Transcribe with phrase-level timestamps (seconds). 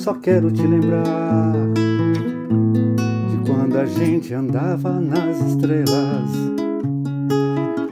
[0.00, 6.30] Só quero te lembrar de quando a gente andava nas estrelas,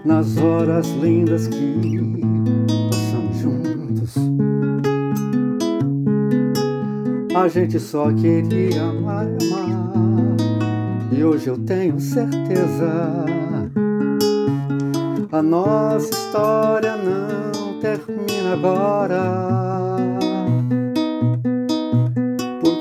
[0.06, 2.01] nas horas lindas que
[2.89, 4.14] passamos juntos.
[7.36, 10.36] A gente só queria amar, amar,
[11.12, 13.27] e hoje eu tenho certeza.
[15.31, 19.88] A nossa história não termina agora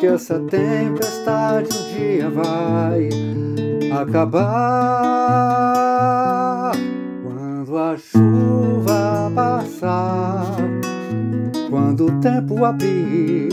[0.07, 3.09] essa tempestade um dia vai
[3.91, 4.31] acabar
[7.23, 10.55] quando a chuva passar,
[11.69, 13.49] quando o tempo abrir.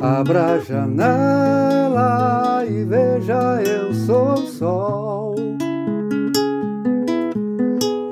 [0.00, 5.34] Abra a janela e veja, eu sou o sol.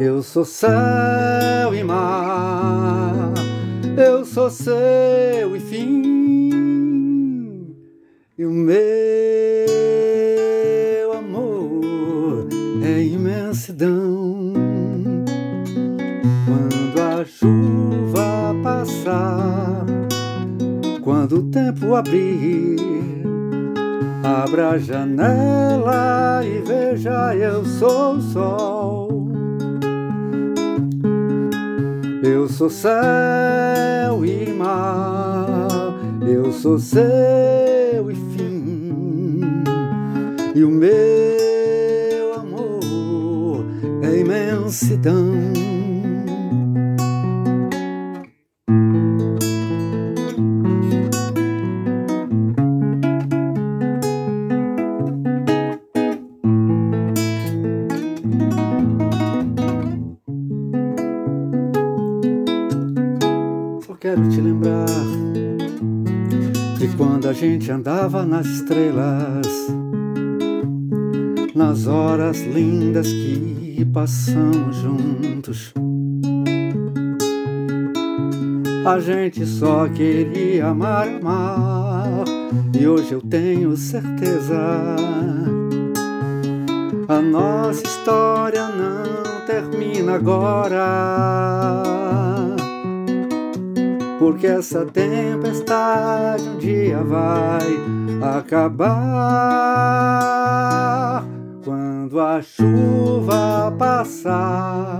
[0.00, 3.34] Eu sou céu e mar,
[3.96, 6.33] eu sou seu e fim
[8.36, 8.74] e o meu
[11.12, 12.48] amor
[12.82, 14.52] é imensidão.
[16.44, 19.86] Quando a chuva passar,
[21.00, 22.76] quando o tempo abrir,
[24.24, 29.28] abra a janela e veja, eu sou o sol.
[32.20, 35.94] Eu sou céu e mar,
[36.26, 37.63] eu sou céu
[40.54, 43.66] e o meu amor
[44.02, 45.34] é imensidão.
[63.84, 64.86] Só quero te lembrar
[66.78, 69.74] de quando a gente andava nas estrelas
[71.54, 75.72] nas horas lindas que passamos juntos.
[78.84, 82.24] A gente só queria amar, amar,
[82.78, 84.96] e hoje eu tenho certeza.
[87.08, 91.82] A nossa história não termina agora.
[94.18, 100.43] Porque essa tempestade um dia vai acabar
[102.34, 104.98] a chuva passar,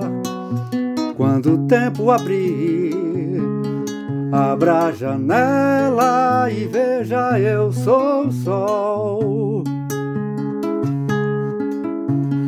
[1.17, 2.95] quando o tempo abrir,
[4.31, 9.65] abra a janela e veja, eu sou o sol.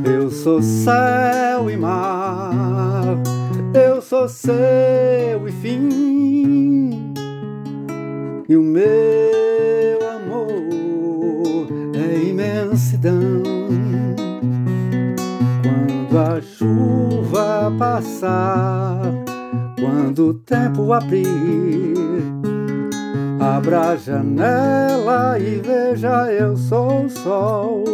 [0.04, 3.16] Eu sou céu e mar,
[3.74, 7.12] eu sou seu e fim,
[8.48, 9.25] e o meu
[16.18, 19.02] a chuva passar,
[19.78, 21.94] quando o tempo abrir,
[23.38, 27.84] abra a janela e veja, eu sou o sol.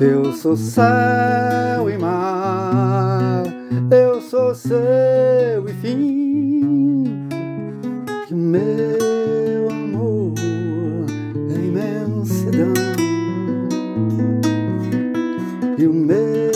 [0.00, 3.42] Eu sou céu e mar,
[3.90, 6.29] eu sou seu e fim.
[16.20, 16.49] E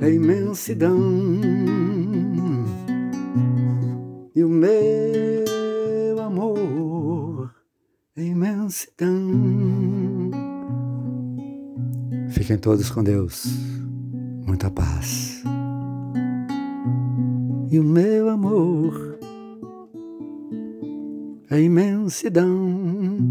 [0.00, 0.98] é imensidão.
[4.34, 7.54] E o meu amor
[8.16, 9.10] é imensidão.
[12.30, 13.44] Fiquem todos com Deus.
[14.46, 15.42] Muita paz.
[17.70, 19.18] E o meu amor
[21.50, 23.29] é imensidão.